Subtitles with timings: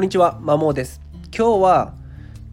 [0.00, 1.02] こんにちは、まもです。
[1.24, 1.94] 今日は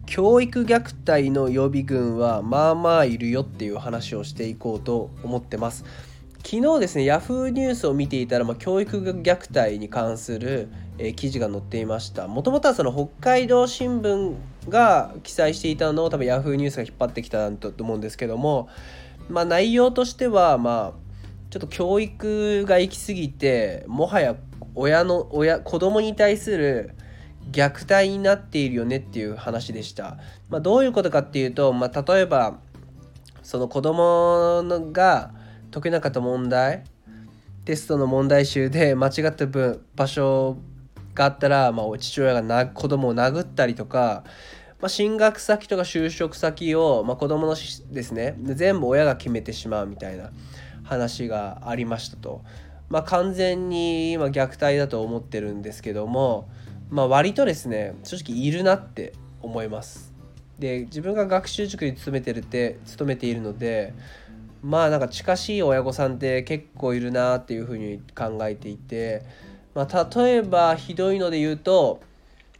[0.05, 5.85] 教育虐待の予備軍はまあまあいるよっていう話をしていこうと思ってます。
[6.45, 10.67] 昨日ですね、Yahoo ニュースを見ていたら、まあ、教育虐待に関する、
[10.97, 12.27] えー、記事が載っていました。
[12.27, 14.35] もともとはその北海道新聞
[14.67, 18.67] が記載していたのを多分 Yahoo ニュースが引っ張ってきたと思うんですけども、
[19.29, 24.35] まあ、内容としては、まあ、ちょっと教育が行き過ぎてもはや
[24.75, 26.93] 親の親子供に対する
[27.51, 30.17] 虐待になっているよねっていう話でした。
[30.49, 32.59] まあ、どういうことかっていうと、まあ、例えば
[33.43, 35.31] その子供が
[35.71, 36.83] 解けなかった問題
[37.65, 40.57] テストの問題集で間違った分場所
[41.13, 44.23] があったら、まあ、父親が子供を殴ったりとか、
[44.79, 47.55] まあ、進学先とか就職先を、まあ、子供の
[47.91, 50.31] ですね全部親が決めてしまうみたいな
[50.83, 52.41] 話がありましたと。
[52.89, 56.49] まあ、完全に今虐待だと思ってるんですけども、
[56.89, 60.13] まあ、割とですね正直いるなって思います。
[60.59, 63.93] で自分が学習塾に勤めてるって勤めているので
[64.63, 69.23] まあなんか近しい親御さんって結構いるなっていうふうに考えていて、
[69.75, 72.01] まあ、例えばひどいので言うと、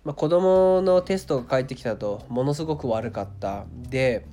[0.04, 3.66] まあ、子供のテストが返ってきたとものすごく悪かった。
[3.90, 4.26] で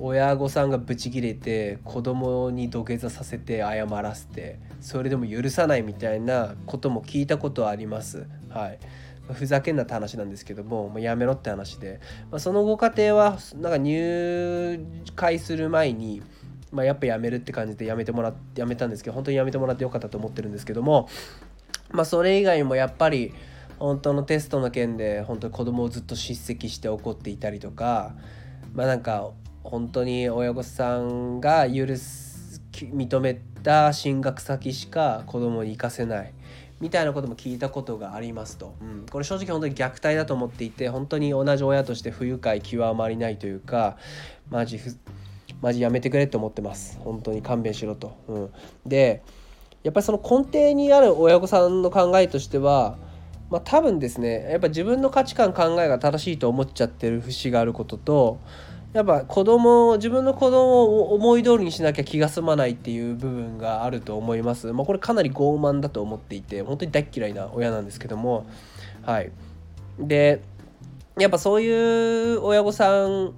[0.00, 8.26] 親御さんがブチギレて子供に土下座させて謝らせてそれでも許さないみたいなことも聞いたことはあります。
[8.48, 8.78] はい。
[9.32, 16.22] ふざけんなって話なんですけどももうやめろって話で、まあ、そのご家庭はなんか入会する前に、
[16.72, 21.08] まあ、やっぱやめるって感じでやめてもらってやめたんですけど本当にやめてもらってよかったと思ってるんですけども
[21.90, 23.32] まあそれ以外もやっぱり
[23.78, 28.14] 本当のテストの件で本当に子供をずっと叱責して怒っていたりとか
[28.74, 29.30] まあなんか
[29.62, 36.32] 本当に親御さんが許す認めた進学先しか子供に行かせない。
[36.80, 43.96] みたいなことも聞いたことがありますと、うん、これ正直本当に虐待だと思っていて本当に同じ親として不愉快極まりないというか
[44.50, 44.78] マジ
[45.60, 46.98] マジやめてくれって思ってます。
[47.00, 48.50] 本当に勘弁しろと、うん、
[48.86, 49.22] で
[49.82, 52.96] やっぱりその根底にある親御さんの考えとしては
[53.50, 58.38] まあ多分ですねやっぱ自分の価値観考えが正しいと思っちゃってる節があることと
[58.92, 64.72] やっぱ子供自分の子供を思い通りにしなきゃ気が済まないっていう部分があると思います。
[64.72, 68.46] まあ、これかなり傲慢だと思っていて本当に大嫌いな親なんですけども
[69.02, 69.30] はい
[69.98, 70.40] で
[71.18, 73.34] やっぱそういう親御さん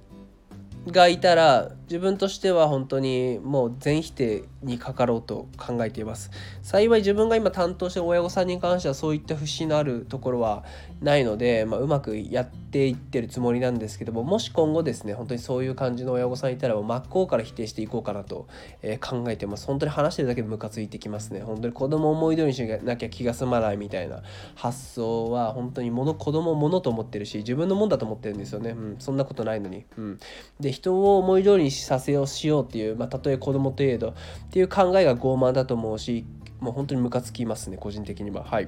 [0.87, 6.31] がいたら自分としては本当にもう全否定にかかろうと考えています。
[6.61, 10.63] 幸い自分が今担当して親御さんに関してはそういった節のあるところは
[11.01, 18.47] ないので、まあ、うまくやっていってるつもりなんですけどももし今後ですね本当にそういう感じの親御さんいたら真っ向から否定していこうかなと、
[18.81, 19.67] え考えてます。
[19.67, 21.41] 本当に話してるだけでムカついてきますね。
[21.41, 24.21] 本当に子供を思い通りにしなきゃ気が済まないみたいな。
[24.55, 30.19] 発想は本当に物子供をものと思ってるし自分のもんだと思ってるんですよね、うん、そんなことないのに、うん、
[30.59, 34.13] で人を思い通りにさせようしようっていう、まあ、たとえ子供程度っ
[34.51, 36.25] ていう考えが傲慢だと思うし
[36.59, 38.43] もう本当にムカつきますね個人的には。
[38.43, 38.67] はい。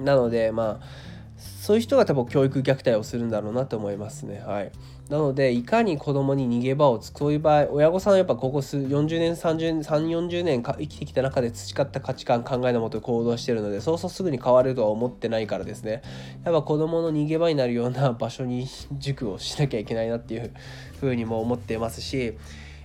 [0.00, 4.40] なのでまあそういう人が多分教育虐待をするんだろうなと思いますね。
[4.40, 4.72] はい。
[5.08, 16.02] なのでいかに子供に逃げ場をつくそういう場合親御さんはやっぱここ数40年30年340年か生きてきた中で培った価値観考えのもと行動してるのでそうそうすぐに変わるとは思ってないからですね。
[16.44, 20.52] やっぱ子供の逃げ場になるような場所に塾をしなきゃいけないなっていう
[21.00, 22.38] ふうにも思ってますし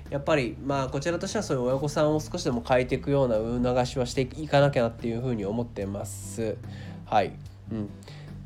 [0.09, 6.57] やっぱりまあこちらとしてはそういう親御さんを少しでも変えていくような促しはしていかなきゃなっていうふうに思ってます。
[7.05, 7.31] はい。
[7.71, 7.89] うん。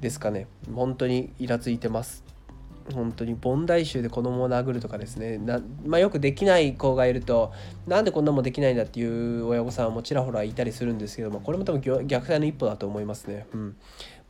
[0.04, 0.48] ですかね。
[0.76, 2.24] 本当にイラついてます。
[2.94, 5.38] 本当に盆大衆で子供を殴るとかですね。
[5.38, 7.54] な、まあ、よくできない子がいると
[7.88, 13.48] なんでこんなもんできないんだっていう親御さんもちらほらいたりするんですけどもこれも多分虐待の一歩だと思いますね。
[13.54, 13.76] うん。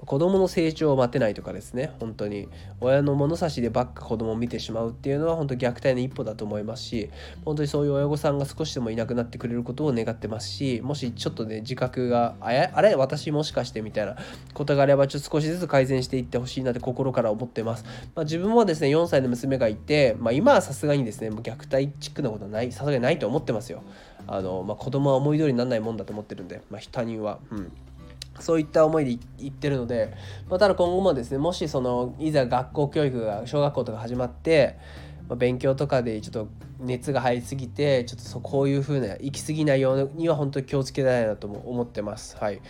[0.06, 2.48] 子供の成長を待てないとかですね本当に。
[2.82, 7.10] 親の物差しでばっか子供を見てしまうっていうのは本当虐待の一歩だと思いますし
[7.46, 14.18] 本当にそういう親御さんが少しでもいなくなってくれることを願ってますしもしちょっとね自覚があれあれ私もしかしてみたいな
[14.54, 17.86] ことがあればちょっと少しずつ改善していってほしいなって心から思ってます、
[18.16, 23.84] まあ、自分もですね4歳の娘がいて、まあ、今はさすがにですねもう虐待チックなことはないさすがにないと思ってますよ。
[24.28, 27.40] あの、まあ、子供は思い通りにならないもんだと思ってるんで、まあ、他人は。
[27.52, 27.72] うん。
[28.40, 30.14] そういった思いで言ってるので、
[30.50, 34.78] まあ、ただ今後もですねもしそのいざ学校教育が小学校とか始まって、
[35.28, 36.48] まあ、勉強とかでちょっと
[36.80, 42.38] 熱が入りすぎてちょっとそこういう風な行き過ぎないようには本当に気をつけたいなとも思ってます。
[42.38, 42.62] はい。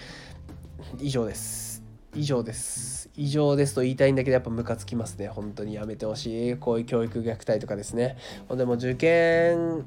[0.99, 1.83] 以上です。
[2.13, 3.09] 以上です。
[3.15, 5.27] 以上ですと言いたいんだけどやっぱムカつきますね。
[5.27, 6.57] 本当にやめてほしい。
[6.57, 8.17] こういう教育虐待とかですね。
[8.47, 9.85] ほんでも受験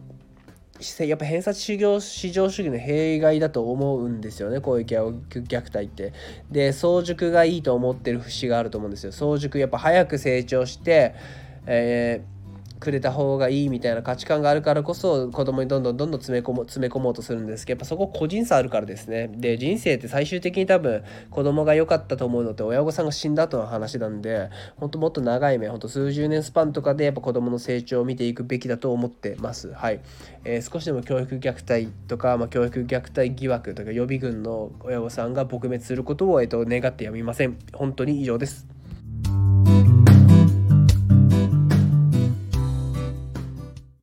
[1.00, 4.60] やっぱ偏差値修行至上主義の弊害だと思うんですよね。
[4.60, 6.12] こういう虐待って。
[6.50, 9.12] で早熟がいいと思ってる節があると思うんですよ。
[9.12, 11.14] 早熟やっぱ早く成長して
[11.66, 12.35] えー
[12.78, 19.28] くれた方がいいみたいな価値観があるからこそ子供にどんどんどんどん詰め込も詰め込もうとするんですけどやっぱそこ個人差あるからですね。
[19.28, 29.72] で人生って最終的に多分子供が良かったと思うのって親御さんが死んだ後の話なんでほんともっと長い目ほんと数十年スパンとかでやっぱ子供の成長を見ていくべきだと思ってます。
[29.72, 30.00] はい、
[30.44, 37.56] えー、少しでも教育虐待とか、まあ、教育虐待疑惑とか予備軍の親御さんが撲滅することを、えー、と願ってやみません。
[37.72, 38.75] 本当に以上です。